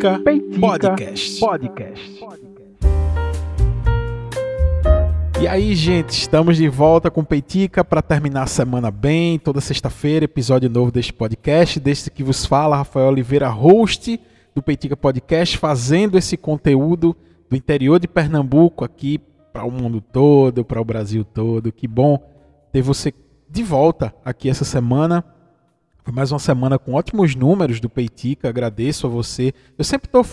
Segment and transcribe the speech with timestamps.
[0.00, 1.40] Peitica, Peitica Podcast.
[1.40, 2.24] Podcast.
[5.42, 9.38] E aí, gente, estamos de volta com Peitica para terminar a semana bem.
[9.38, 11.78] Toda sexta-feira, episódio novo deste podcast.
[11.78, 14.18] Deste que vos fala, Rafael Oliveira, host
[14.54, 17.14] do Peitica Podcast, fazendo esse conteúdo
[17.50, 19.20] do interior de Pernambuco aqui
[19.52, 21.70] para o mundo todo, para o Brasil todo.
[21.70, 22.18] Que bom
[22.72, 23.12] ter você
[23.50, 25.22] de volta aqui essa semana.
[26.12, 28.48] Mais uma semana com ótimos números do Peitica.
[28.48, 29.52] Agradeço a você.
[29.78, 30.24] Eu sempre estou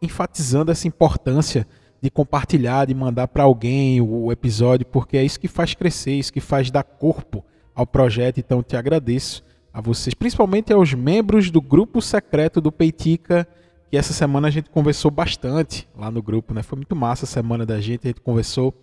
[0.00, 1.66] enfatizando essa importância
[2.00, 6.32] de compartilhar, de mandar para alguém o episódio, porque é isso que faz crescer, isso
[6.32, 8.38] que faz dar corpo ao projeto.
[8.38, 13.46] Então, te agradeço a vocês, principalmente aos membros do grupo secreto do Peitica,
[13.90, 16.62] que essa semana a gente conversou bastante lá no grupo, né?
[16.62, 18.74] Foi muito massa a semana da gente, a gente conversou,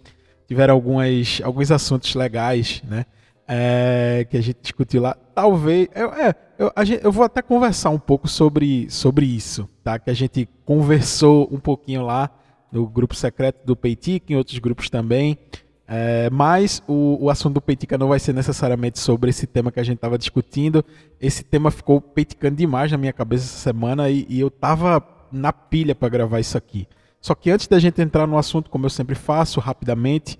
[0.47, 3.05] tiveram algumas, alguns assuntos legais, né?
[3.47, 5.15] É, que a gente discutiu lá.
[5.35, 5.87] Talvez.
[5.93, 9.99] Eu, é, eu, gente, eu, vou até conversar um pouco sobre, sobre isso, tá?
[9.99, 12.29] Que a gente conversou um pouquinho lá
[12.71, 15.37] no grupo secreto do Peitica, em outros grupos também.
[15.85, 19.79] É, mas o, o assunto do Peitica não vai ser necessariamente sobre esse tema que
[19.79, 20.83] a gente estava discutindo.
[21.19, 25.51] Esse tema ficou peiticando demais na minha cabeça essa semana e, e eu tava na
[25.51, 26.87] pilha para gravar isso aqui.
[27.19, 30.39] Só que antes da gente entrar no assunto, como eu sempre faço, rapidamente,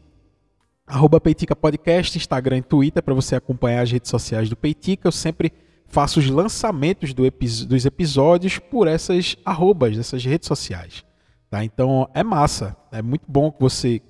[0.86, 5.08] Arroba Peitica Podcast, Instagram e Twitter para você acompanhar as redes sociais do Peitica.
[5.08, 5.52] Eu sempre
[5.88, 11.04] faço os lançamentos do epi dos episódios por essas arrobas, essas redes sociais.
[11.50, 11.64] Tá?
[11.64, 14.02] Então é massa, é muito bom que você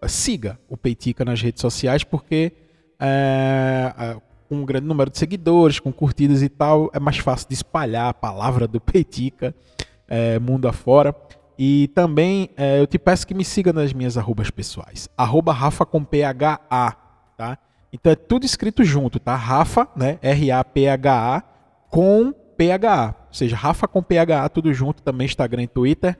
[0.00, 2.52] eh, siga o Peitica nas redes sociais, porque
[3.00, 4.16] é,
[4.48, 8.10] com um grande número de seguidores, com curtidas e tal, é mais fácil de espalhar
[8.10, 9.54] a palavra do Peitica
[10.06, 11.16] é, mundo afora.
[11.58, 15.08] E também é, eu te peço que me siga nas minhas arrobas pessoais.
[15.16, 16.96] Arroba Rafa com PHA,
[17.36, 17.58] tá?
[17.92, 19.34] Então é tudo escrito junto, tá?
[19.34, 20.18] Rafa, né?
[20.22, 21.42] R-A-P-H-A
[21.90, 23.14] com PHA.
[23.28, 26.18] Ou seja, Rafa com PHA, tudo junto, também Instagram e Twitter.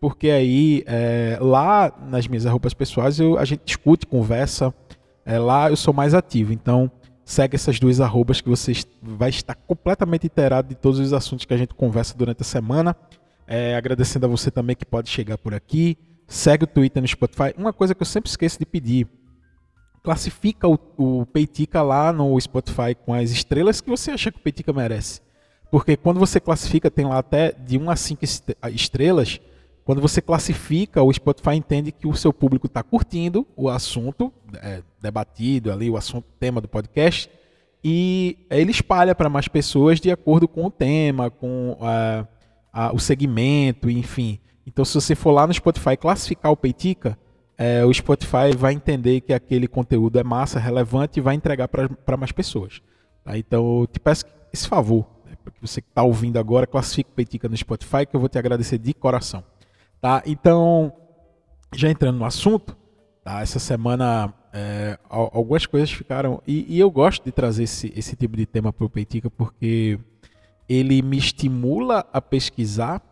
[0.00, 4.72] Porque aí, é, lá nas minhas arrobas pessoais, eu, a gente discute, conversa.
[5.26, 6.52] É, lá eu sou mais ativo.
[6.52, 6.90] Então,
[7.24, 8.72] segue essas duas arrobas que você
[9.02, 12.96] vai estar completamente inteirado de todos os assuntos que a gente conversa durante a semana.
[13.48, 15.96] É, agradecendo a você também que pode chegar por aqui.
[16.26, 17.54] Segue o Twitter no Spotify.
[17.56, 19.08] Uma coisa que eu sempre esqueço de pedir.
[20.02, 24.42] Classifica o, o Peitica lá no Spotify com as estrelas que você acha que o
[24.42, 25.22] Peitica merece.
[25.70, 28.24] Porque quando você classifica, tem lá até de 1 a 5
[28.70, 29.40] estrelas.
[29.82, 34.30] Quando você classifica, o Spotify entende que o seu público está curtindo o assunto
[34.62, 37.30] é, debatido ali, o assunto, tema do podcast,
[37.82, 42.28] e ele espalha para mais pessoas de acordo com o tema, com uh,
[42.72, 44.40] a, o segmento, enfim.
[44.66, 47.18] Então, se você for lá no Spotify classificar o Peitica,
[47.56, 52.16] é, o Spotify vai entender que aquele conteúdo é massa, relevante e vai entregar para
[52.16, 52.80] mais pessoas.
[53.24, 53.36] Tá?
[53.36, 57.10] Então, eu te peço esse favor, né, para que você que está ouvindo agora, classifique
[57.10, 59.42] o Peitica no Spotify, que eu vou te agradecer de coração.
[60.00, 60.22] Tá?
[60.24, 60.92] Então,
[61.74, 62.76] já entrando no assunto,
[63.24, 63.40] tá?
[63.40, 66.42] essa semana é, algumas coisas ficaram.
[66.46, 69.98] E, e, eu gosto de trazer esse, esse tipo de tema para o Peitica, porque
[70.68, 73.02] ele me estimula a pesquisar,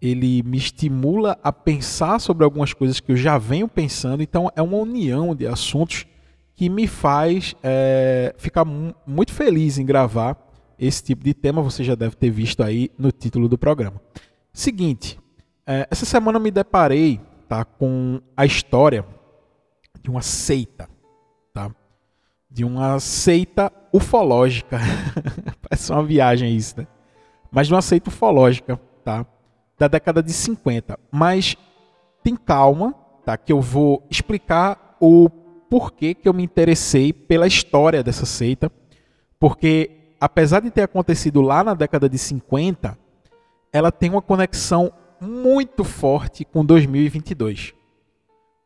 [0.00, 4.22] ele me estimula a pensar sobre algumas coisas que eu já venho pensando.
[4.22, 6.06] Então, é uma união de assuntos
[6.54, 10.36] que me faz é, ficar muito feliz em gravar
[10.78, 11.62] esse tipo de tema.
[11.62, 14.00] Você já deve ter visto aí no título do programa.
[14.52, 15.18] Seguinte,
[15.66, 19.04] é, essa semana me deparei tá, com a história
[20.00, 20.88] de uma seita?
[22.52, 24.78] De uma seita ufológica.
[25.62, 26.86] Parece uma viagem isso, né?
[27.50, 29.26] Mas de uma seita ufológica, tá?
[29.78, 30.98] Da década de 50.
[31.10, 31.56] Mas
[32.22, 33.36] tem calma, tá?
[33.36, 35.28] Que eu vou explicar o
[35.68, 38.70] porquê que eu me interessei pela história dessa seita.
[39.40, 42.98] Porque, apesar de ter acontecido lá na década de 50,
[43.72, 47.74] ela tem uma conexão muito forte com 2022.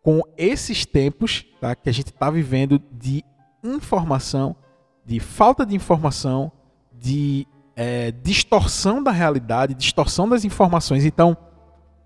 [0.02, 3.24] Com esses tempos tá, que a gente está vivendo de
[3.74, 4.56] informação,
[5.04, 6.50] de falta de informação,
[6.92, 11.04] de é, distorção da realidade, distorção das informações.
[11.04, 11.36] Então,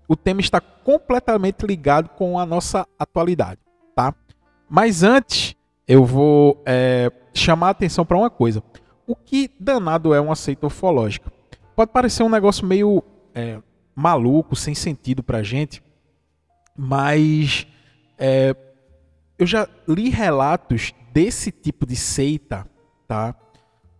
[0.07, 3.59] o tema está completamente ligado com a nossa atualidade,
[3.95, 4.13] tá?
[4.69, 5.55] Mas antes,
[5.87, 8.63] eu vou é, chamar a atenção para uma coisa.
[9.07, 11.31] O que danado é uma seita ufológica?
[11.75, 13.03] Pode parecer um negócio meio
[13.33, 13.59] é,
[13.95, 15.83] maluco, sem sentido para gente,
[16.77, 17.67] mas
[18.17, 18.55] é,
[19.37, 22.67] eu já li relatos desse tipo de seita,
[23.07, 23.35] tá?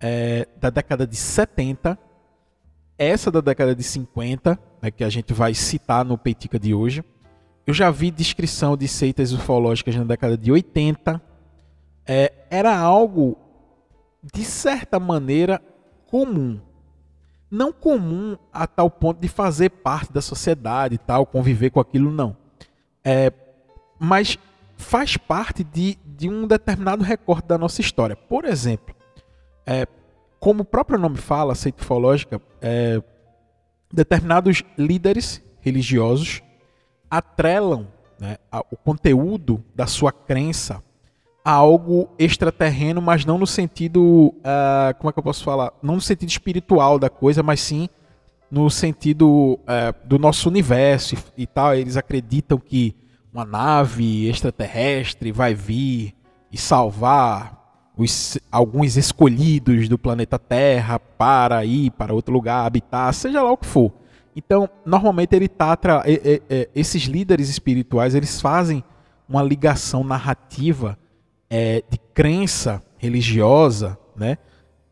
[0.02, 1.98] é, da década de 70,
[2.98, 7.04] essa da década de 50, né, que a gente vai citar no Peitica de hoje.
[7.68, 11.22] Eu já vi descrição de seitas ufológicas na década de 80.
[12.06, 13.38] É, era algo,
[14.34, 15.62] de certa maneira,
[16.08, 16.60] comum.
[17.50, 22.12] não comum a tal ponto de fazer parte da sociedade e tal, conviver com aquilo,
[22.12, 22.36] não.
[23.04, 23.32] É,
[24.00, 24.38] mas
[24.76, 28.16] faz parte de, de um determinado recorte da nossa história.
[28.16, 28.96] Por exemplo,
[29.66, 29.88] é,
[30.40, 33.02] como o próprio nome fala, seita ufológica, é,
[33.92, 36.44] determinados líderes religiosos
[37.10, 37.88] atrelam
[38.20, 38.38] né,
[38.70, 40.84] o conteúdo da sua crença
[41.44, 45.74] a algo extraterreno, mas não no sentido, uh, como é que eu posso falar?
[45.82, 47.90] Não no sentido espiritual da coisa, mas sim
[48.52, 51.74] no sentido uh, do nosso universo e, e, tal.
[51.74, 52.96] Eles acreditam que
[53.34, 56.14] uma nave extraterrestre vai vir
[56.52, 57.62] e salvar
[57.98, 63.58] os, alguns escolhidos do planeta Terra para ir para outro lugar, habitar, seja lá o
[63.58, 63.92] que for.
[64.36, 65.78] Então, normalmente ele tá
[66.74, 68.84] esses líderes espirituais, eles fazem
[69.28, 70.98] uma ligação narrativa
[71.50, 74.38] é, de crença religiosa, né,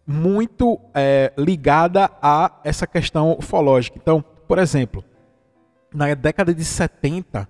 [0.05, 3.97] muito é, ligada a essa questão ufológica.
[4.01, 5.03] Então, por exemplo,
[5.93, 7.47] na década de 70,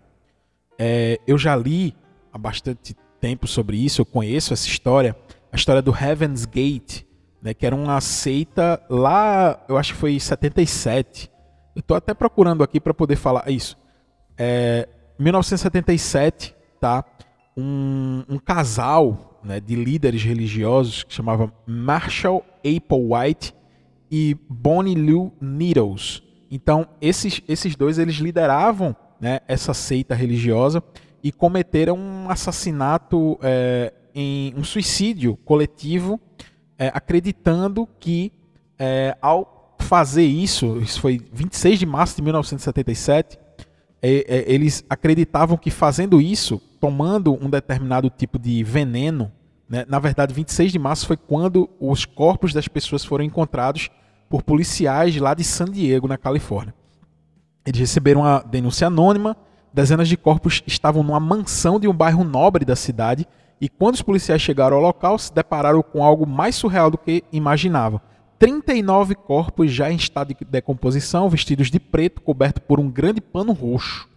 [0.79, 1.93] é, eu já li
[2.31, 5.13] há bastante tempo sobre isso, eu conheço essa história,
[5.51, 7.03] a história do Heaven's Gate,
[7.41, 11.29] né, que era uma seita lá, eu acho que foi em 77,
[11.75, 13.77] eu estou até procurando aqui para poder falar isso.
[14.37, 14.87] É,
[15.19, 17.03] 1977, tá?
[17.57, 23.53] Um, um casal né, de líderes religiosos que chamava Marshall Applewhite
[24.09, 26.23] e Bonnie Lou Needles.
[26.49, 30.83] Então, esses, esses dois eles lideravam né, essa seita religiosa
[31.23, 36.19] e cometeram um assassinato, é, em um suicídio coletivo,
[36.77, 38.31] é, acreditando que
[38.77, 43.37] é, ao fazer isso, isso foi 26 de março de 1977,
[44.01, 49.31] é, é, eles acreditavam que fazendo isso, tomando um determinado tipo de veneno,
[49.67, 53.89] né, na verdade 26 de março foi quando os corpos das pessoas foram encontrados
[54.29, 56.73] por policiais lá de San Diego, na Califórnia.
[57.65, 59.35] Eles receberam uma denúncia anônima,
[59.73, 63.27] dezenas de corpos estavam numa mansão de um bairro nobre da cidade,
[63.61, 67.23] e quando os policiais chegaram ao local, se depararam com algo mais surreal do que
[67.31, 68.01] imaginavam
[68.39, 73.51] 39 corpos já em estado de decomposição, vestidos de preto, cobertos por um grande pano
[73.51, 74.07] roxo.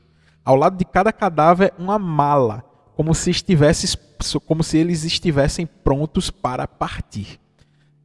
[0.45, 2.63] Ao lado de cada cadáver, uma mala,
[2.95, 3.99] como se, estivesse,
[4.47, 7.41] como se eles estivessem prontos para partir.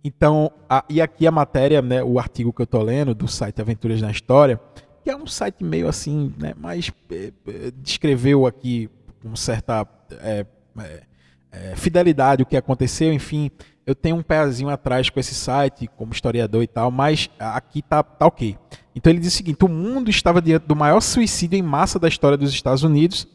[0.04, 3.62] Então, a, e aqui a matéria, né, o artigo que eu estou lendo do site
[3.62, 4.60] Aventuras na História,
[5.08, 8.90] que é um site meio assim, né, mas é, é, descreveu aqui
[9.24, 9.88] com certa
[10.20, 10.46] é,
[10.78, 11.04] é,
[11.50, 13.50] é fidelidade o que aconteceu, enfim,
[13.86, 18.04] eu tenho um pezinho atrás com esse site, como historiador e tal, mas aqui tá,
[18.04, 18.58] tá ok.
[18.94, 22.10] Então ele diz o seguinte: o mundo estava diante do maior suicídio em massa da
[22.10, 23.26] história dos Estados Unidos,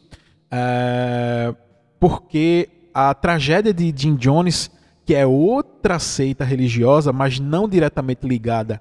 [0.51, 1.55] é,
[1.99, 4.69] porque a tragédia de Jim Jones,
[5.03, 8.79] que é outra seita religiosa, mas não diretamente ligada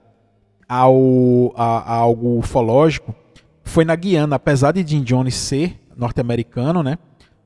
[0.72, 3.14] ao, a, a algo ufológico,
[3.62, 4.36] foi na Guiana.
[4.36, 6.96] Apesar de Jim Jones ser norte-americano, né,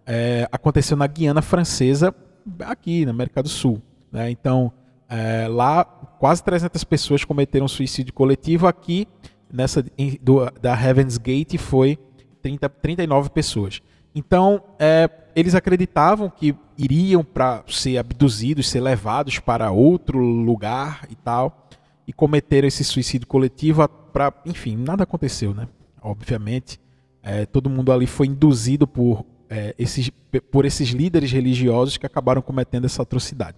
[0.06, 2.14] é, aconteceu na Guiana Francesa,
[2.60, 3.82] aqui na América do Sul.
[4.12, 4.30] Né?
[4.30, 4.72] Então,
[5.08, 8.68] é, lá, quase 300 pessoas cometeram suicídio coletivo.
[8.68, 9.08] Aqui,
[9.52, 11.98] nessa em, do, da Heaven's Gate, foi
[12.42, 13.82] 30, 39 pessoas.
[14.14, 21.16] Então, é, eles acreditavam que iriam para ser abduzidos, ser levados para outro lugar e
[21.16, 21.65] tal,
[22.06, 23.86] e cometeram esse suicídio coletivo.
[23.88, 25.68] Pra, enfim, nada aconteceu, né?
[26.00, 26.80] Obviamente,
[27.22, 30.10] é, todo mundo ali foi induzido por, é, esses,
[30.50, 33.56] por esses líderes religiosos que acabaram cometendo essa atrocidade.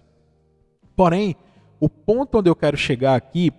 [0.95, 1.35] Porém,
[1.79, 3.51] o ponto onde eu quero chegar aqui,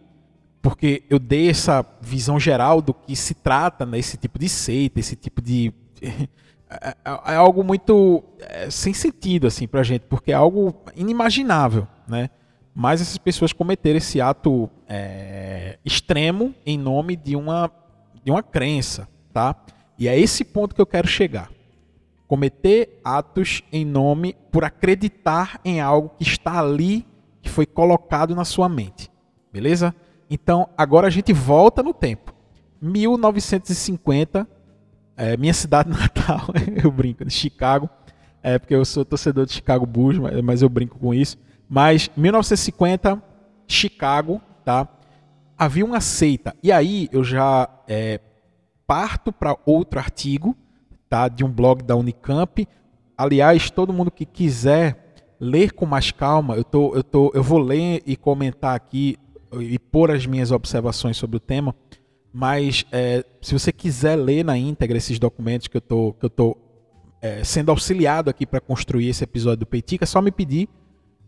[0.61, 5.01] porque eu dei essa visão geral do que se trata nesse né, tipo de seita,
[5.01, 5.73] esse tipo de.
[6.73, 11.85] É, é, é algo muito é, sem sentido assim pra gente, porque é algo inimaginável,
[12.07, 12.31] né?
[12.75, 17.71] Mas essas pessoas cometeram esse ato é, extremo em nome de uma,
[18.25, 19.57] de uma crença, tá?
[19.99, 21.51] E é esse ponto que eu quero chegar.
[22.27, 27.07] Cometer atos em nome por acreditar em algo que está ali
[27.43, 29.11] que foi colocado na sua mente.
[29.53, 29.95] Beleza?
[30.31, 32.33] Então, agora a gente volta no tempo.
[32.81, 34.49] 1950,
[35.17, 36.47] é, minha cidade natal,
[36.83, 37.91] eu brinco, de Chicago,
[38.43, 41.37] é porque eu sou torcedor de Chicago Bulls, mas, mas eu brinco com isso.
[41.73, 43.23] Mas 1950,
[43.69, 44.89] Chicago, tá?
[45.57, 46.53] Havia uma seita.
[46.61, 48.19] E aí eu já é,
[48.89, 50.57] parto para outro artigo,
[51.09, 51.29] tá?
[51.29, 52.67] De um blog da Unicamp.
[53.17, 57.61] Aliás, todo mundo que quiser ler com mais calma, eu, tô, eu, tô, eu vou
[57.61, 59.17] ler e comentar aqui
[59.61, 61.75] e pôr as minhas observações sobre o tema,
[62.33, 66.31] mas é, se você quiser ler na íntegra esses documentos que eu tô, que eu
[66.31, 66.57] tô
[67.23, 70.69] é, sendo auxiliado aqui para construir esse episódio do Peitica, é só me pedir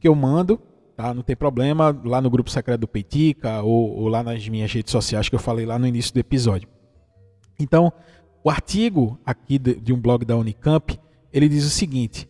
[0.02, 0.60] que eu mando
[0.96, 1.12] tá?
[1.12, 4.92] Não tem problema lá no grupo secreto do Peitica ou, ou lá nas minhas redes
[4.92, 6.68] sociais que eu falei lá no início do episódio.
[7.58, 7.92] Então,
[8.44, 10.98] o artigo aqui de, de um blog da Unicamp,
[11.32, 12.28] ele diz o seguinte: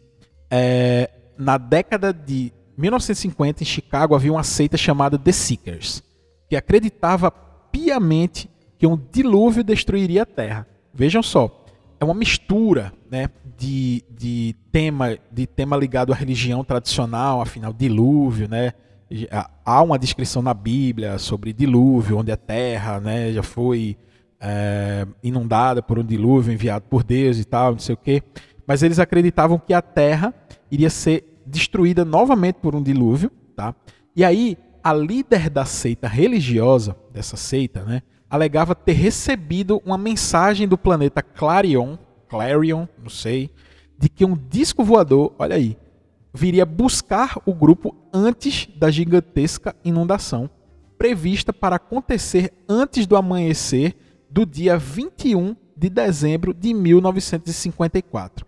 [0.51, 6.03] é, na década de 1950 em Chicago havia uma seita chamada The Seekers,
[6.49, 10.67] que acreditava piamente que um dilúvio destruiria a Terra.
[10.93, 11.62] Vejam só,
[12.03, 18.49] é uma mistura, né, de, de tema de tema ligado à religião tradicional, afinal dilúvio,
[18.49, 18.73] né?
[19.65, 23.97] Há uma descrição na Bíblia sobre dilúvio, onde a terra, né, já foi
[24.41, 28.21] é, inundada por um dilúvio enviado por Deus e tal, não sei o quê.
[28.67, 30.35] Mas eles acreditavam que a terra
[30.73, 33.77] iria ser destruída novamente por um dilúvio, tá?
[34.17, 40.67] E aí a líder da seita religiosa dessa seita, né, alegava ter recebido uma mensagem
[40.67, 41.99] do planeta Clarion,
[42.31, 43.51] Clarion, não sei,
[43.99, 45.77] de que um disco voador, olha aí,
[46.33, 50.49] viria buscar o grupo antes da gigantesca inundação,
[50.97, 53.95] prevista para acontecer antes do amanhecer
[54.31, 58.47] do dia 21 de dezembro de 1954.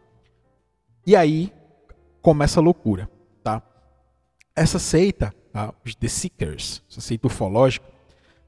[1.06, 1.52] E aí
[2.22, 3.06] começa a loucura,
[3.42, 3.62] tá?
[4.56, 5.74] Essa seita, tá?
[5.84, 7.86] os The Seekers, essa seita ufológica,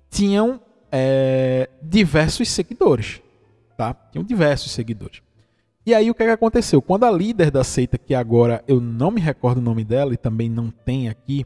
[0.09, 0.63] tinham
[0.99, 3.21] é, diversos seguidores,
[3.77, 3.93] tá?
[4.11, 5.21] Tinham diversos seguidores.
[5.85, 6.81] E aí o que, é que aconteceu?
[6.81, 10.17] Quando a líder da seita, que agora eu não me recordo o nome dela e
[10.17, 11.45] também não tem aqui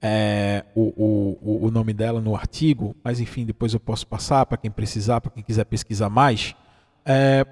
[0.00, 4.56] é, o, o, o nome dela no artigo, mas enfim, depois eu posso passar para
[4.56, 6.54] quem precisar, para quem quiser pesquisar mais.
[7.04, 7.46] É,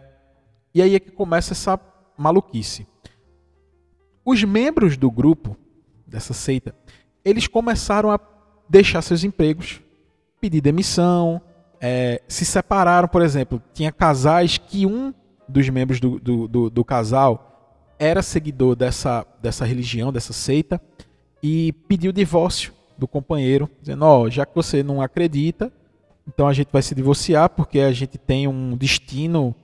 [0.75, 1.78] e aí é que começa essa
[2.16, 2.87] maluquice.
[4.25, 5.55] Os membros do grupo,
[6.07, 6.75] dessa seita,
[7.23, 8.19] eles começaram a
[8.69, 9.83] deixar seus empregos,
[10.40, 11.40] pedir demissão,
[11.81, 13.62] é, se separaram, por exemplo.
[13.73, 15.12] Tinha casais que um
[15.49, 20.81] dos membros do, do, do, do casal era seguidor dessa, dessa religião, dessa seita,
[21.43, 25.73] e pediu divórcio do companheiro, dizendo: Ó, oh, já que você não acredita,
[26.26, 29.55] então a gente vai se divorciar porque a gente tem um destino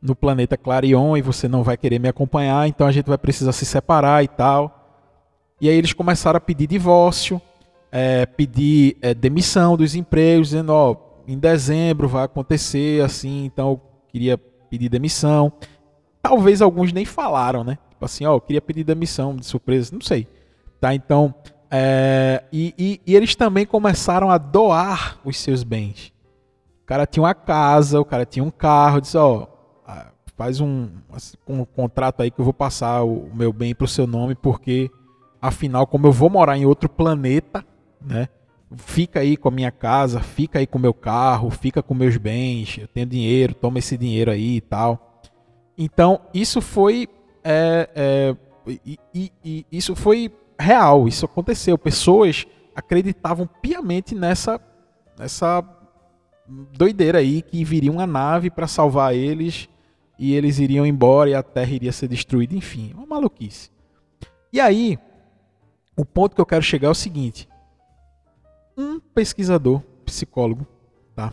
[0.00, 3.52] no planeta Clarion e você não vai querer me acompanhar, então a gente vai precisar
[3.52, 4.82] se separar e tal.
[5.60, 7.40] E aí eles começaram a pedir divórcio,
[7.98, 13.80] é, pedir é, demissão dos empregos, dizendo: Ó, em dezembro vai acontecer assim, então eu
[14.08, 15.50] queria pedir demissão.
[16.20, 17.78] Talvez alguns nem falaram, né?
[17.88, 20.28] Tipo assim, ó, eu queria pedir demissão de surpresa, não sei.
[20.78, 21.34] Tá, então,
[21.70, 26.12] é, e, e, e, eles também começaram a doar os seus bens.
[26.82, 29.46] O cara tinha uma casa, o cara tinha um carro, disse, ó,
[30.36, 30.90] faz um,
[31.48, 34.90] um contrato aí que eu vou passar o, meu bem para o seu nome, porque
[35.40, 37.64] afinal, como eu vou morar em outro planeta,
[38.06, 38.28] né?
[38.74, 42.16] fica aí com a minha casa, fica aí com o meu carro, fica com meus
[42.16, 45.22] bens, eu tenho dinheiro, toma esse dinheiro aí e tal.
[45.78, 47.08] Então, isso foi.
[47.44, 48.36] É, é,
[48.84, 51.78] e, e, e, isso foi real, isso aconteceu.
[51.78, 54.60] Pessoas acreditavam piamente nessa,
[55.18, 55.62] nessa
[56.76, 59.68] doideira aí que viria uma nave para salvar eles
[60.18, 63.70] e eles iriam embora e a Terra iria ser destruída, enfim, uma maluquice.
[64.52, 64.98] E aí,
[65.96, 67.48] o ponto que eu quero chegar é o seguinte:
[68.76, 70.66] um pesquisador, psicólogo,
[71.14, 71.32] tá?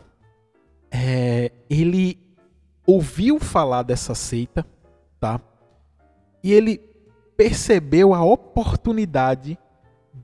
[0.89, 2.17] É, ele
[2.85, 4.65] ouviu falar dessa seita,
[5.19, 5.41] tá?
[6.43, 6.79] E ele
[7.35, 9.57] percebeu a oportunidade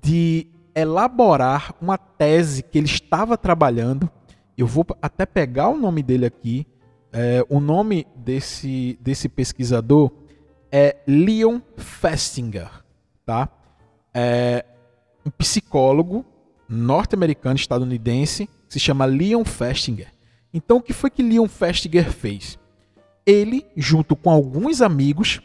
[0.02, 4.10] de elaborar uma tese que ele estava trabalhando.
[4.58, 6.66] Eu vou até pegar o nome dele aqui.
[7.12, 10.12] É, o nome desse, desse pesquisador
[10.72, 12.70] é Leon Festinger,
[13.26, 13.50] tá?
[14.14, 14.66] É
[15.26, 16.26] um psicólogo
[16.70, 20.14] norte-americano estadunidense que se chama Leon Festinger.
[20.54, 22.60] Então o que foi que Leon Festinger fez?
[23.26, 25.42] Ele, junto com alguns amigos,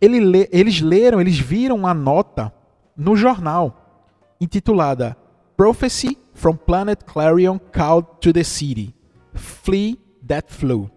[0.00, 2.52] ele eles leram, eles viram uma nota
[2.96, 5.16] no jornal intitulada
[5.56, 8.94] Prophecy from Planet Clarion Called to the City.
[9.34, 10.90] Flee that flood.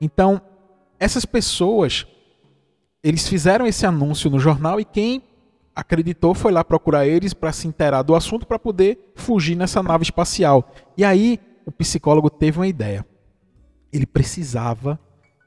[0.00, 0.40] Então,
[0.98, 2.06] essas pessoas
[3.02, 5.22] eles fizeram esse anúncio no jornal e quem
[5.74, 10.02] acreditou, foi lá procurar eles para se inteirar do assunto para poder fugir nessa nave
[10.02, 10.72] espacial.
[10.96, 13.06] E aí o psicólogo teve uma ideia.
[13.92, 14.98] Ele precisava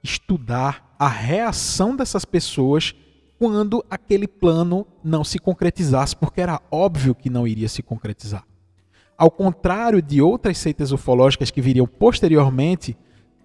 [0.03, 2.95] estudar a reação dessas pessoas
[3.37, 8.45] quando aquele plano não se concretizasse, porque era óbvio que não iria se concretizar.
[9.17, 12.97] Ao contrário de outras seitas ufológicas que viriam posteriormente,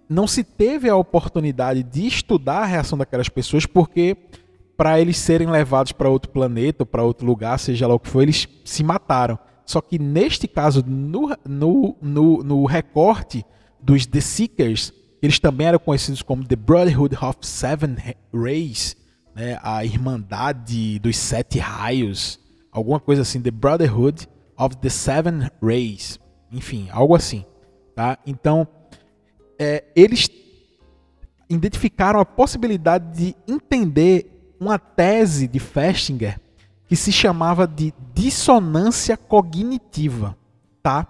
[0.08, 4.16] não se teve a oportunidade de estudar a reação daquelas pessoas porque
[4.78, 8.23] para eles serem levados para outro planeta, para outro lugar, seja lá o que for,
[8.23, 9.37] eles se mataram.
[9.66, 13.44] Só que neste caso, no, no, no, no recorte
[13.82, 17.97] dos The Seekers, eles também eram conhecidos como The Brotherhood of Seven
[18.32, 18.97] Rays,
[19.35, 22.38] né, a Irmandade dos Sete Raios.
[22.70, 26.20] alguma coisa assim, The Brotherhood of the Seven Rays,
[26.52, 27.44] enfim, algo assim,
[27.97, 28.16] tá?
[28.25, 28.66] Então,
[29.58, 30.30] é, eles
[31.50, 36.40] identificaram a possibilidade de entender uma tese de Festinger
[36.88, 40.36] que se chamava de dissonância cognitiva,
[40.82, 41.06] tá?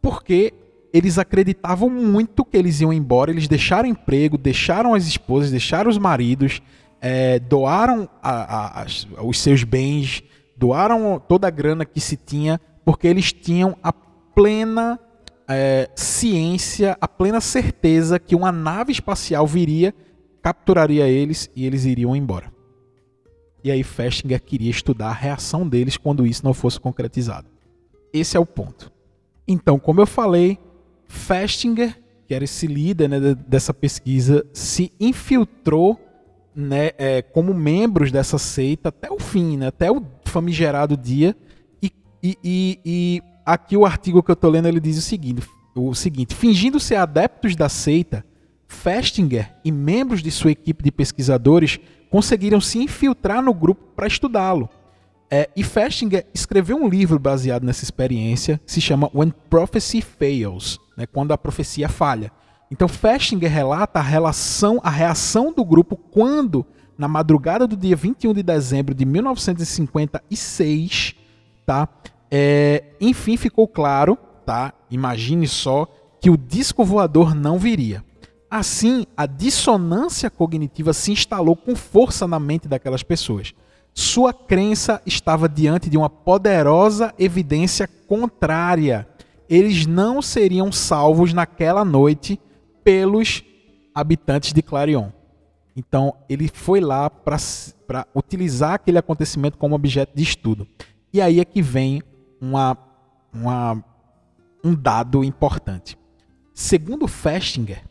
[0.00, 0.54] Porque
[0.92, 5.98] eles acreditavam muito que eles iam embora, eles deixaram emprego, deixaram as esposas, deixaram os
[5.98, 6.62] maridos,
[7.00, 8.86] é, doaram a, a,
[9.24, 10.22] os seus bens,
[10.56, 15.00] doaram toda a grana que se tinha, porque eles tinham a plena
[15.48, 19.92] é, ciência, a plena certeza que uma nave espacial viria,
[20.40, 22.52] capturaria eles e eles iriam embora.
[23.64, 27.46] E aí Festinger queria estudar a reação deles quando isso não fosse concretizado.
[28.12, 28.90] Esse é o ponto.
[29.46, 30.58] Então, como eu falei,
[31.06, 36.00] Festinger, que era esse líder né, dessa pesquisa, se infiltrou
[36.54, 41.36] né, é, como membros dessa seita até o fim, né, até o famigerado dia.
[41.82, 41.92] E,
[42.22, 45.94] e, e, e aqui o artigo que eu estou lendo ele diz o seguinte, o
[45.94, 48.24] seguinte: fingindo ser adeptos da seita,
[48.72, 51.78] Festinger e membros de sua equipe de pesquisadores
[52.10, 54.68] conseguiram se infiltrar no grupo para estudá-lo.
[55.30, 60.80] É, e Festinger escreveu um livro baseado nessa experiência, que se chama When Prophecy Fails,
[60.96, 62.32] né, quando a profecia falha.
[62.70, 66.66] Então Festinger relata a relação, a reação do grupo quando,
[66.98, 71.14] na madrugada do dia 21 de dezembro de 1956,
[71.64, 71.88] tá,
[72.30, 75.86] é, enfim ficou claro, tá, imagine só,
[76.20, 78.04] que o disco voador não viria.
[78.54, 83.54] Assim, a dissonância cognitiva se instalou com força na mente daquelas pessoas.
[83.94, 89.08] Sua crença estava diante de uma poderosa evidência contrária.
[89.48, 92.38] Eles não seriam salvos naquela noite
[92.84, 93.42] pelos
[93.94, 95.08] habitantes de Clarion.
[95.74, 100.68] Então, ele foi lá para utilizar aquele acontecimento como objeto de estudo.
[101.10, 102.02] E aí é que vem
[102.38, 102.76] uma,
[103.32, 103.82] uma,
[104.62, 105.96] um dado importante.
[106.52, 107.82] Segundo Festinger,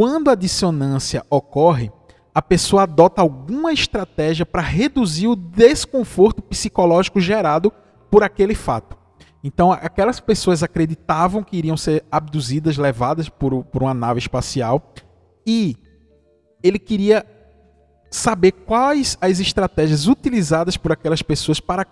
[0.00, 1.92] quando a dissonância ocorre,
[2.34, 7.70] a pessoa adota alguma estratégia para reduzir o desconforto psicológico gerado
[8.10, 8.96] por aquele fato.
[9.44, 14.90] Então, aquelas pessoas acreditavam que iriam ser abduzidas, levadas por, por uma nave espacial,
[15.46, 15.76] e
[16.62, 17.26] ele queria
[18.10, 21.86] saber quais as estratégias utilizadas por aquelas pessoas para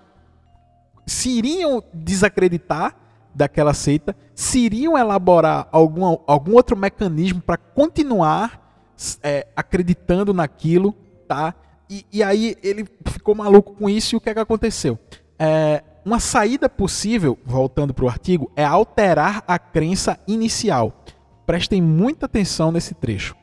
[1.07, 2.97] se iriam desacreditar
[3.39, 8.85] daquela seita, se iriam elaborar algum, algum outro mecanismo para continuar
[9.23, 10.93] é, acreditando naquilo,
[11.27, 11.55] tá?
[11.89, 14.99] E, e, aí ele ficou maluco com isso e o que é que aconteceu?
[15.39, 21.05] É, uma saída possível, voltando para o artigo, é alterar a crença inicial.
[21.47, 23.35] Prestem muita atenção nesse trecho,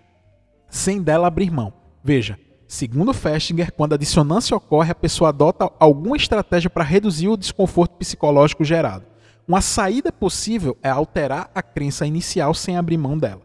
[0.70, 1.74] sem dela abrir mão.
[2.04, 7.38] Veja, segundo Festinger, quando a dissonância ocorre, a pessoa adota alguma estratégia para reduzir o
[7.38, 9.15] desconforto psicológico gerado.
[9.48, 13.42] Uma saída possível é alterar a crença inicial sem abrir mão dela,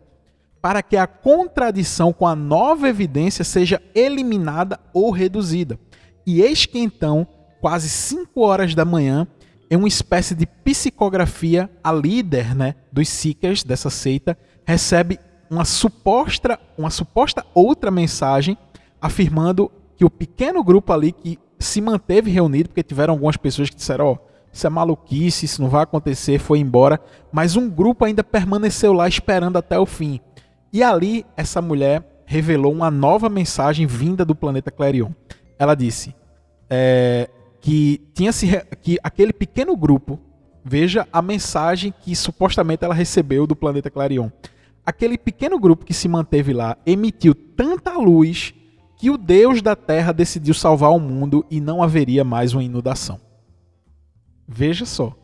[0.63, 5.79] para que a contradição com a nova evidência seja eliminada ou reduzida.
[6.27, 7.27] E eis que então,
[7.61, 9.27] quase 5 horas da manhã,
[9.71, 15.19] em uma espécie de psicografia, a líder né, dos Seekers, dessa seita, recebe
[15.51, 18.57] uma suposta, uma suposta outra mensagem
[19.01, 23.77] afirmando que o pequeno grupo ali que se manteve reunido, porque tiveram algumas pessoas que
[23.77, 24.19] disseram: Ó, oh,
[24.53, 27.01] isso é maluquice, isso não vai acontecer, foi embora.
[27.33, 30.21] Mas um grupo ainda permaneceu lá esperando até o fim.
[30.73, 35.11] E ali, essa mulher revelou uma nova mensagem vinda do planeta Clarion.
[35.59, 36.15] Ela disse
[36.69, 37.29] é,
[37.61, 38.47] que tinha se
[38.81, 40.19] que aquele pequeno grupo,
[40.65, 44.31] veja a mensagem que supostamente ela recebeu do planeta Clarion.
[44.85, 48.55] Aquele pequeno grupo que se manteve lá emitiu tanta luz
[48.97, 53.19] que o Deus da Terra decidiu salvar o mundo e não haveria mais uma inundação.
[54.53, 55.15] Veja só.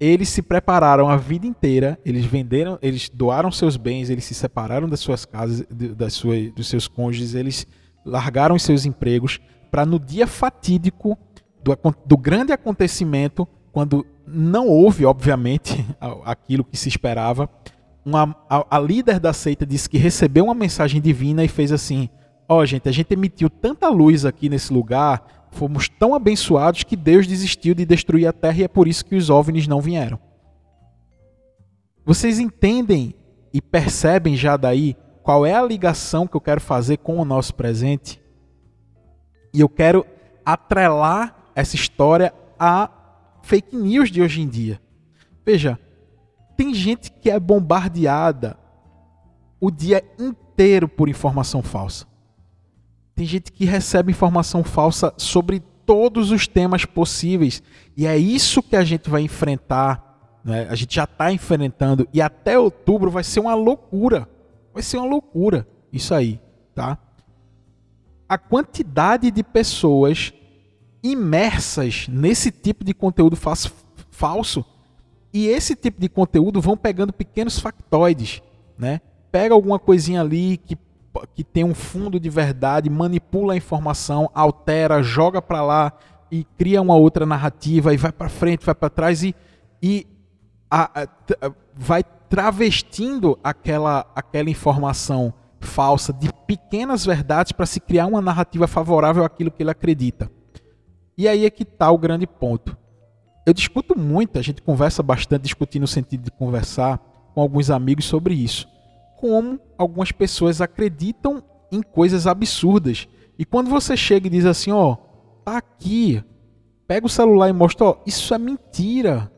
[0.00, 4.88] Eles se prepararam a vida inteira, eles venderam, eles doaram seus bens, eles se separaram
[4.88, 7.66] das suas casas, das suas, dos seus cônjuges, eles
[8.04, 9.38] largaram os seus empregos
[9.70, 11.16] para no dia fatídico
[11.62, 15.86] do, do grande acontecimento, quando não houve, obviamente,
[16.24, 17.48] aquilo que se esperava,
[18.04, 22.08] uma, a, a, líder da seita disse que recebeu uma mensagem divina e fez assim:
[22.48, 26.96] Ó, oh, gente, a gente emitiu tanta luz aqui nesse lugar, fomos tão abençoados que
[26.96, 30.18] Deus desistiu de destruir a terra e é por isso que os OVNIs não vieram.
[32.04, 33.14] Vocês entendem
[33.52, 37.54] e percebem já daí qual é a ligação que eu quero fazer com o nosso
[37.54, 38.20] presente?
[39.52, 40.06] E eu quero
[40.44, 42.90] atrelar essa história a
[43.42, 44.80] fake news de hoje em dia.
[45.44, 45.78] Veja,
[46.56, 48.58] tem gente que é bombardeada
[49.60, 52.09] o dia inteiro por informação falsa.
[53.20, 57.62] Tem gente que recebe informação falsa sobre todos os temas possíveis.
[57.94, 60.66] E é isso que a gente vai enfrentar, né?
[60.70, 64.26] a gente já está enfrentando, e até outubro vai ser uma loucura.
[64.72, 66.40] Vai ser uma loucura isso aí,
[66.74, 66.96] tá?
[68.26, 70.32] A quantidade de pessoas
[71.02, 74.64] imersas nesse tipo de conteúdo falso
[75.30, 78.42] e esse tipo de conteúdo vão pegando pequenos factoides,
[78.78, 79.02] né?
[79.30, 80.74] Pega alguma coisinha ali que,
[81.34, 85.92] que tem um fundo de verdade, manipula a informação, altera, joga para lá
[86.30, 89.34] e cria uma outra narrativa e vai para frente, vai para trás e,
[89.82, 90.06] e
[90.70, 91.08] a, a,
[91.74, 99.24] vai travestindo aquela, aquela informação falsa de pequenas verdades para se criar uma narrativa favorável
[99.24, 100.30] àquilo que ele acredita.
[101.18, 102.78] E aí é que está o grande ponto
[103.50, 106.98] eu discuto muito, a gente conversa bastante, discutindo no sentido de conversar
[107.34, 108.68] com alguns amigos sobre isso.
[109.20, 113.06] Como algumas pessoas acreditam em coisas absurdas.
[113.38, 114.96] E quando você chega e diz assim, ó,
[115.44, 116.24] tá aqui,
[116.88, 119.30] pega o celular e mostra, ó, isso é mentira.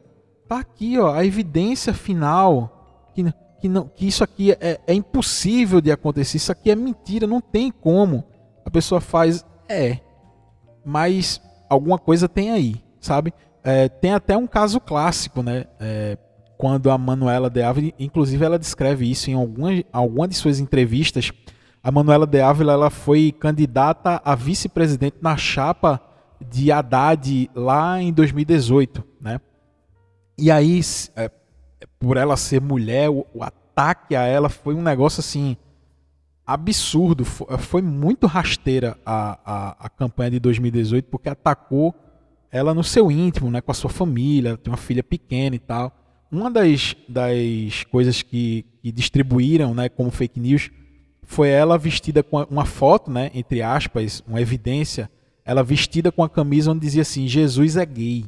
[0.49, 3.25] Tá aqui, ó, a evidência final que,
[3.61, 7.41] que, não, que isso aqui é, é impossível de acontecer, isso aqui é mentira, não
[7.41, 8.23] tem como.
[8.65, 9.99] A pessoa faz, é,
[10.85, 13.35] mas alguma coisa tem aí, sabe?
[13.65, 15.67] É, tem até um caso clássico, né?
[15.81, 16.17] É,
[16.63, 21.33] quando a Manuela de Ávila, inclusive ela descreve isso em alguma, alguma de suas entrevistas.
[21.83, 26.01] A Manuela de Ávila ela foi candidata a vice-presidente na chapa
[26.41, 29.41] de Haddad lá em 2018, né?
[30.39, 30.81] E aí,
[31.17, 31.29] é,
[31.99, 35.57] por ela ser mulher, o, o, ataque a ela foi um negócio assim
[36.47, 37.25] absurdo.
[37.25, 41.93] Foi, foi muito rasteira a, a, a campanha de 2018 porque atacou
[42.53, 45.93] ela no seu íntimo, né, com a sua família, tem uma filha pequena e tal.
[46.33, 50.71] Uma das, das coisas que, que distribuíram né, como fake news
[51.25, 55.11] foi ela vestida com uma foto, né, entre aspas, uma evidência,
[55.45, 58.25] ela vestida com a camisa onde dizia assim: Jesus é gay,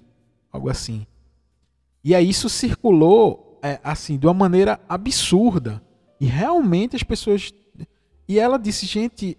[0.53, 1.07] algo assim.
[2.05, 5.83] E aí isso circulou é, assim de uma maneira absurda.
[6.21, 7.55] E realmente as pessoas.
[8.29, 9.39] E ela disse, gente,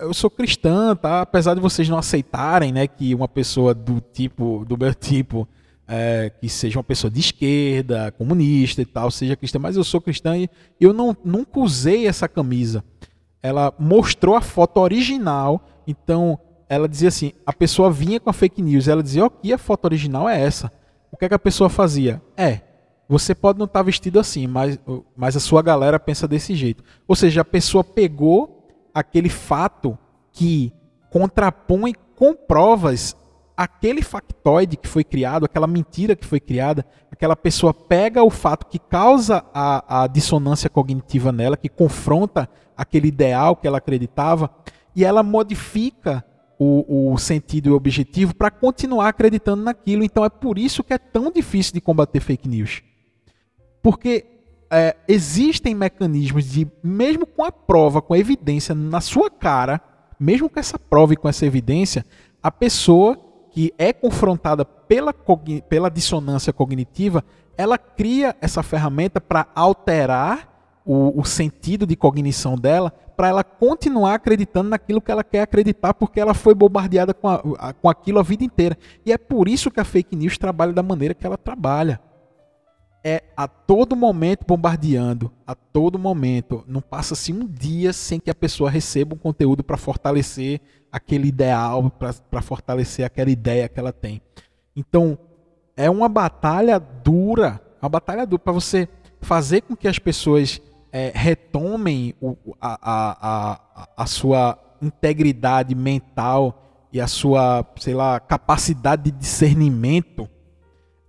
[0.00, 1.22] eu sou cristã, tá?
[1.22, 5.48] Apesar de vocês não aceitarem, né, que uma pessoa do tipo, do meu tipo,
[5.88, 10.00] é, que seja uma pessoa de esquerda, comunista e tal, seja cristã, mas eu sou
[10.00, 10.48] cristã e
[10.80, 12.84] eu não, nunca usei essa camisa.
[13.42, 18.60] Ela mostrou a foto original, então ela dizia assim, a pessoa vinha com a fake
[18.60, 20.72] news, ela dizia, ok, a foto original é essa.
[21.12, 22.20] O que, é que a pessoa fazia?
[22.36, 22.60] É,
[23.08, 24.78] você pode não estar vestido assim, mas,
[25.16, 26.82] mas a sua galera pensa desse jeito.
[27.06, 29.96] Ou seja, a pessoa pegou aquele fato
[30.32, 30.72] que
[31.10, 33.16] contrapõe com provas
[33.56, 38.66] aquele factoide que foi criado, aquela mentira que foi criada, aquela pessoa pega o fato
[38.66, 44.50] que causa a, a dissonância cognitiva nela, que confronta aquele ideal que ela acreditava,
[44.94, 46.22] e ela modifica
[46.58, 50.04] o, o sentido e o objetivo para continuar acreditando naquilo.
[50.04, 52.82] Então é por isso que é tão difícil de combater fake news.
[53.82, 54.24] Porque
[54.70, 59.80] é, existem mecanismos de, mesmo com a prova, com a evidência na sua cara,
[60.18, 62.04] mesmo com essa prova e com essa evidência,
[62.42, 63.25] a pessoa
[63.56, 65.14] que é confrontada pela,
[65.66, 67.24] pela dissonância cognitiva,
[67.56, 74.16] ela cria essa ferramenta para alterar o, o, sentido de cognição dela, para ela continuar
[74.16, 78.22] acreditando naquilo que ela quer acreditar, porque ela foi bombardeada com, a, com aquilo a
[78.22, 78.76] vida inteira.
[79.06, 81.98] E é por isso que a fake news trabalha da maneira que ela trabalha
[83.02, 86.64] é a todo momento bombardeando, a todo momento.
[86.66, 90.60] Não passa-se um dia sem que a pessoa receba um conteúdo para fortalecer
[90.96, 94.22] aquele ideal, para fortalecer aquela ideia que ela tem.
[94.74, 95.18] Então,
[95.76, 98.88] é uma batalha dura, uma batalha dura para você
[99.20, 106.88] fazer com que as pessoas é, retomem o, a, a, a, a sua integridade mental
[106.90, 110.26] e a sua, sei lá, capacidade de discernimento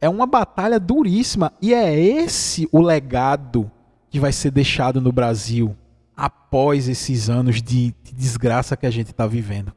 [0.01, 3.71] é uma batalha duríssima e é esse o legado
[4.09, 5.75] que vai ser deixado no Brasil
[6.15, 9.76] após esses anos de, de desgraça que a gente está vivendo.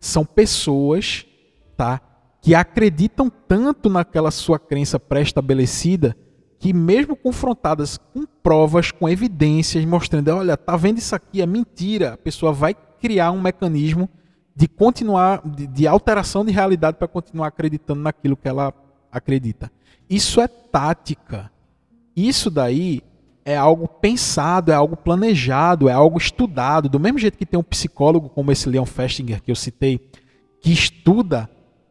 [0.00, 1.26] São pessoas,
[1.76, 2.00] tá,
[2.40, 6.16] que acreditam tanto naquela sua crença pré-estabelecida
[6.58, 12.14] que mesmo confrontadas com provas, com evidências mostrando, olha, tá vendo isso aqui é mentira,
[12.14, 14.08] a pessoa vai criar um mecanismo
[14.56, 18.74] de continuar de, de alteração de realidade para continuar acreditando naquilo que ela
[19.10, 19.70] acredita.
[20.10, 21.50] Isso é tática.
[22.16, 23.02] Isso daí
[23.48, 26.86] é algo pensado, é algo planejado, é algo estudado.
[26.86, 29.98] Do mesmo jeito que tem um psicólogo como esse Leon Festinger que eu citei,
[30.60, 31.48] que estuda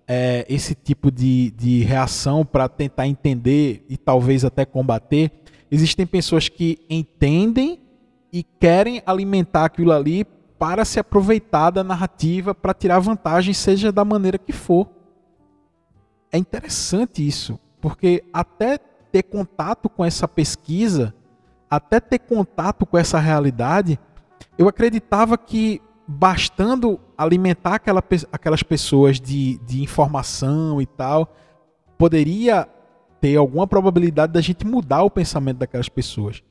[0.08, 5.32] é, esse tipo de, de reação para tentar entender e talvez até combater,
[5.72, 7.82] existem pessoas que entendem
[8.32, 10.28] e querem alimentar aquilo ali
[10.60, 14.88] para se aproveitar da narrativa para tirar vantagem, seja da maneira que for.
[16.32, 18.78] É interessante isso, porque até
[19.12, 21.16] ter contato com essa pesquisa,
[21.70, 24.00] até ter contato com essa realidade,
[24.58, 31.36] eu acreditava que bastando alimentar aquela, aquelas pessoas de, de informação e tal,
[31.98, 32.68] poderia
[33.20, 36.42] ter alguma probabilidade da gente mudar o pensamento daquelas pessoas.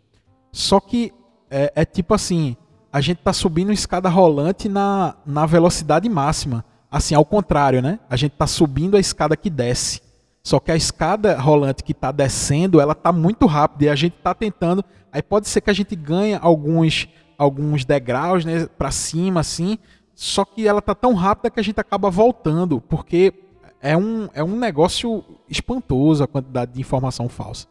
[0.52, 1.12] Só que
[1.50, 2.56] é, é tipo assim,
[2.92, 6.64] a gente está subindo escada rolante na, na velocidade máxima.
[6.90, 7.98] Assim, ao contrário, né?
[8.08, 10.00] A gente está subindo a escada que desce.
[10.42, 14.14] Só que a escada rolante que está descendo, ela está muito rápida e a gente
[14.16, 14.84] está tentando.
[15.16, 19.78] Aí pode ser que a gente ganhe alguns, alguns degraus né, para cima, assim.
[20.14, 23.32] Só que ela está tão rápida que a gente acaba voltando, porque
[23.80, 27.66] é um, é um negócio espantoso a quantidade de informação falsa.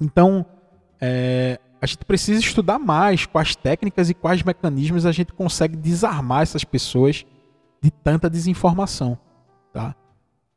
[0.00, 0.44] Então,
[1.00, 6.42] é, a gente precisa estudar mais quais técnicas e quais mecanismos a gente consegue desarmar
[6.42, 7.24] essas pessoas
[7.80, 9.16] de tanta desinformação,
[9.72, 9.94] tá?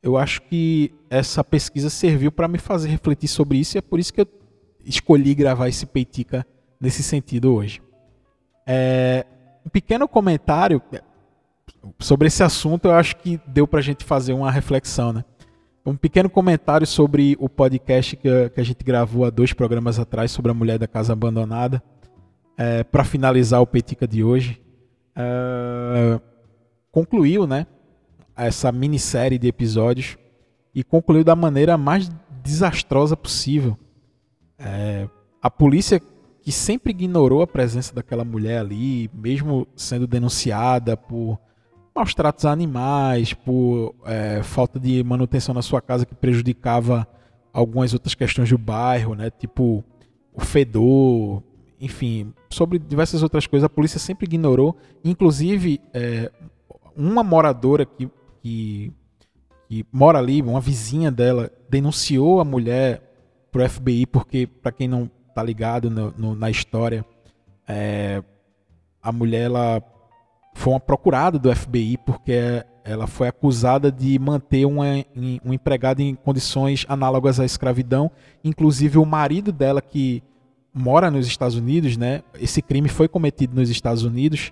[0.02, 4.00] Eu acho que essa pesquisa serviu para me fazer refletir sobre isso e é por
[4.00, 4.45] isso que eu
[4.86, 6.46] escolhi gravar esse Peitica
[6.80, 7.82] nesse sentido hoje.
[8.68, 9.26] É,
[9.66, 10.82] um pequeno comentário
[12.00, 15.24] sobre esse assunto, eu acho que deu para a gente fazer uma reflexão, né?
[15.86, 20.32] um pequeno comentário sobre o podcast que, que, a gente gravou há dois programas atrás
[20.32, 21.82] sobre a mulher da casa abandonada.
[22.58, 24.60] É, Para finalizar o Petica de hoje,
[25.16, 26.20] é,
[26.92, 27.68] concluiu, né,
[28.36, 30.18] essa minissérie de episódios
[30.74, 32.10] e concluiu da maneira mais
[32.44, 33.78] desastrosa possível.
[34.58, 35.08] É,
[35.42, 36.02] a polícia
[36.42, 41.40] que sempre ignorou a presença daquela mulher ali, mesmo sendo denunciada por
[41.96, 47.08] maus tratos a animais, por é, falta de manutenção na sua casa que prejudicava
[47.52, 49.32] algumas outras questões do bairro, né?
[49.32, 49.84] Tipo
[50.34, 51.42] o fedor,
[51.80, 54.76] enfim, sobre diversas outras coisas, a polícia sempre ignorou.
[55.04, 56.32] Inclusive, é,
[56.96, 58.10] uma moradora que,
[58.42, 58.92] que,
[59.70, 63.05] que, mora ali, uma vizinha dela, denunciou a mulher
[63.56, 67.06] pro FBI, porque, para quem não tá ligado no, no, na história,
[67.66, 68.22] é,
[69.02, 69.82] a mulher ela
[70.54, 74.84] foi uma procurada do FBI porque ela foi acusada de manter uma,
[75.46, 78.12] um empregado em condições análogas à escravidão.
[78.44, 80.22] Inclusive o marido dela que
[80.74, 82.24] mora nos Estados Unidos, né?
[82.38, 84.52] Esse crime foi cometido nos Estados Unidos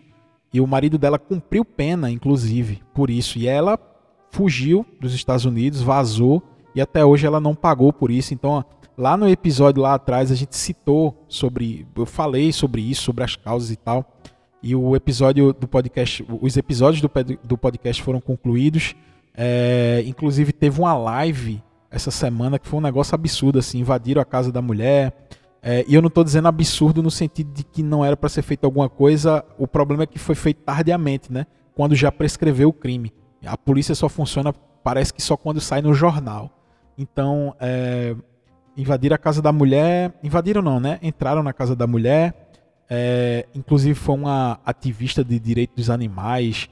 [0.54, 3.38] e o marido dela cumpriu pena, inclusive, por isso.
[3.38, 3.78] E ela
[4.32, 6.42] fugiu dos Estados Unidos, vazou
[6.74, 8.34] e até hoje ela não pagou por isso.
[8.34, 8.64] Então,
[8.98, 13.36] lá no episódio lá atrás a gente citou sobre, eu falei sobre isso, sobre as
[13.36, 14.18] causas e tal.
[14.62, 17.12] E o episódio do podcast, os episódios do,
[17.44, 18.96] do podcast foram concluídos.
[19.36, 24.26] É, inclusive teve uma live essa semana que foi um negócio absurdo, assim, invadiram a
[24.26, 25.14] casa da mulher.
[25.62, 28.42] É, e eu não estou dizendo absurdo no sentido de que não era para ser
[28.42, 29.46] feito alguma coisa.
[29.58, 31.46] O problema é que foi feito tardiamente, né?
[31.76, 33.14] Quando já prescreveu o crime.
[33.46, 34.54] A polícia só funciona,
[34.84, 36.50] parece que só quando sai no jornal.
[36.98, 38.16] Então, é,
[38.76, 40.14] invadiram a casa da mulher.
[40.24, 41.00] Invadiram não, né?
[41.02, 42.44] Entraram na casa da mulher
[42.90, 46.70] é, inclusive foi uma ativista de direitos dos animais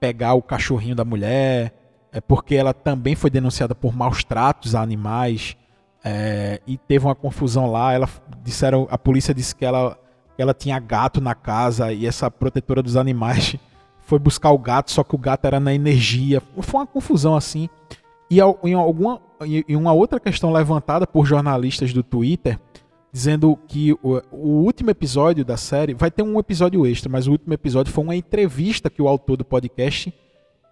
[0.00, 1.72] pegar o cachorrinho da mulher,
[2.12, 5.56] é porque ela também foi denunciada por maus tratos a animais
[6.04, 7.92] é, e teve uma confusão lá.
[7.92, 8.08] Ela
[8.42, 9.96] disseram, a polícia disse que ela,
[10.36, 13.56] ela tinha gato na casa e essa protetora dos animais
[14.02, 16.42] foi buscar o gato, só que o gato era na energia.
[16.60, 17.68] Foi uma confusão assim.
[18.34, 22.58] E em alguma em uma outra questão levantada por jornalistas do Twitter
[23.12, 27.30] dizendo que o, o, último episódio da série vai ter um episódio extra, mas o
[27.30, 30.12] último episódio foi uma entrevista que o autor do podcast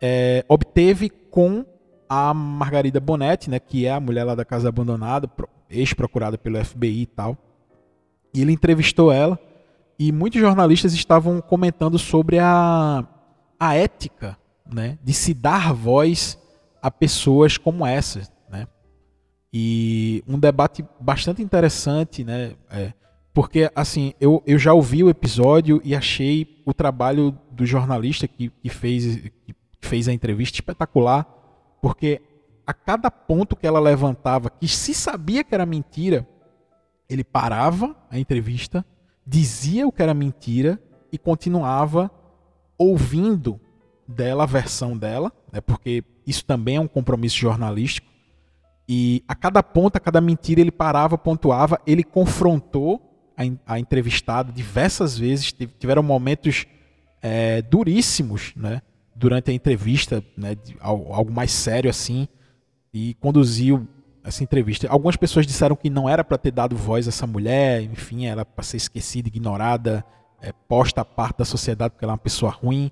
[0.01, 1.65] é, obteve com
[2.09, 5.31] a Margarida Bonetti, né, que é a mulher lá da casa abandonada,
[5.71, 7.39] ex-procurada pelo FBI e tal.
[8.35, 9.39] E ele entrevistou ela
[9.97, 13.07] e muitos jornalistas estavam comentando sobre a,
[13.59, 16.42] a ética, né, de se dar voz
[16.83, 18.31] a pessoas como essas,
[19.53, 22.55] e um debate bastante interessante, né?
[22.71, 22.95] É,
[23.35, 28.49] porque, assim, eu, eu já ouvi o episódio e achei o trabalho do jornalista que,
[28.49, 31.25] que, fez, que fez a entrevista espetacular,
[31.83, 32.23] porque
[32.67, 36.27] a cada ponto que ela levantava, que se sabia que era mentira,
[37.09, 38.85] ele parava a entrevista,
[39.27, 42.11] dizia o que era mentira e continuava
[42.79, 43.61] ouvindo
[44.09, 48.13] dela a versão dela, né, porque isso também é um compromisso jornalístico
[48.89, 53.01] e a cada ponto, a cada mentira, ele parava, pontuava, ele confrontou
[53.37, 55.53] a, a entrevistada diversas vezes.
[55.79, 56.67] Tiveram momentos
[57.23, 58.83] é, duríssimos né,
[59.15, 62.29] durante a entrevista, né, algo mais sério assim,
[62.93, 63.87] e conduziu
[64.25, 64.89] essa entrevista.
[64.89, 68.45] Algumas pessoas disseram que não era para ter dado voz a essa mulher, enfim, era
[68.45, 70.05] para ser esquecida, ignorada,
[70.41, 72.91] é, posta a parte da sociedade porque ela é uma pessoa ruim.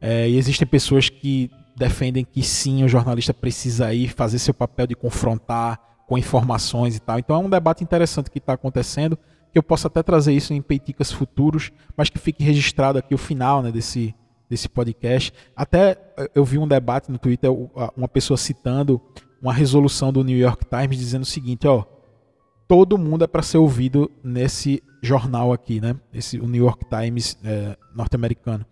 [0.00, 4.86] É, e existem pessoas que defendem que sim, o jornalista precisa ir fazer seu papel
[4.86, 7.18] de confrontar com informações e tal.
[7.18, 9.18] Então é um debate interessante que está acontecendo,
[9.50, 13.18] que eu posso até trazer isso em peiticas futuros, mas que fique registrado aqui o
[13.18, 14.14] final né, desse,
[14.48, 15.32] desse podcast.
[15.56, 17.50] Até eh, eu vi um debate no Twitter,
[17.96, 19.00] uma pessoa citando
[19.40, 21.84] uma resolução do New York Times dizendo o seguinte, ó,
[22.68, 25.96] todo mundo é para ser ouvido nesse jornal aqui, né?
[26.12, 28.64] Esse o New York Times é, norte-americano,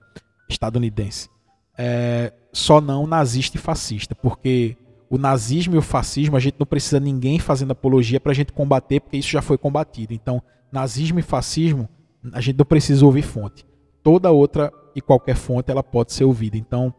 [0.49, 1.29] estadunidense.
[1.77, 4.77] É, só não nazista e fascista, porque
[5.09, 8.53] o nazismo e o fascismo a gente não precisa ninguém fazendo apologia para a gente
[8.53, 10.15] combater, porque isso já foi combatido.
[10.15, 11.89] Então, nazismo e fascismo
[12.33, 13.65] a gente não precisa ouvir fonte.
[14.03, 16.57] Toda outra e qualquer fonte ela pode ser ouvida.
[16.57, 16.95] Então,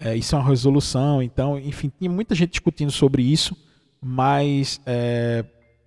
[0.00, 1.22] é, isso é uma resolução.
[1.22, 3.56] Então, enfim, tinha muita gente discutindo sobre isso,
[4.00, 5.44] mas é,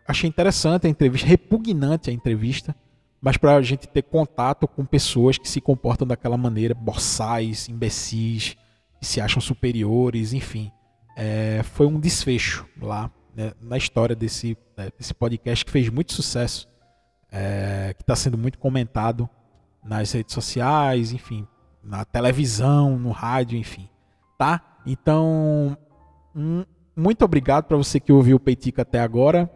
[0.07, 2.75] achei interessante a entrevista, repugnante a entrevista,
[3.21, 8.55] mas para a gente ter contato com pessoas que se comportam daquela maneira, boçais, imbecis,
[9.05, 10.71] se acham superiores, enfim.
[11.15, 16.13] É, foi um desfecho lá né, na história desse, né, desse podcast que fez muito
[16.13, 16.67] sucesso,
[17.31, 19.29] é, que está sendo muito comentado
[19.83, 21.47] nas redes sociais, enfim,
[21.83, 23.87] na televisão, no rádio, enfim,
[24.37, 24.79] tá?
[24.85, 25.77] Então,
[26.35, 26.65] um,
[26.95, 29.49] muito obrigado para você que ouviu o Peitica até agora.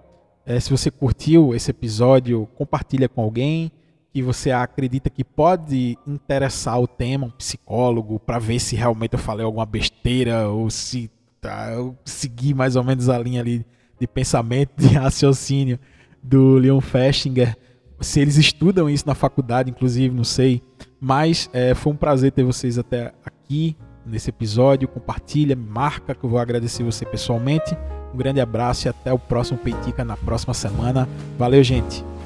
[0.45, 3.71] É, se você curtiu esse episódio, compartilha com alguém
[4.12, 9.19] que você acredita que pode interessar o tema, um psicólogo, para ver se realmente eu
[9.19, 13.65] falei alguma besteira ou se tá, eu segui mais ou menos a linha ali
[14.00, 15.80] de pensamento, de raciocínio
[16.24, 17.56] do Leon Festinger
[18.02, 20.62] se eles estudam isso na faculdade, inclusive, não sei.
[21.00, 24.88] Mas é, foi um prazer ter vocês até aqui nesse episódio.
[24.88, 27.78] Compartilha, marca, que eu vou agradecer você pessoalmente.
[28.13, 31.08] Um grande abraço e até o próximo Peitica na próxima semana.
[31.38, 32.18] Valeu, gente!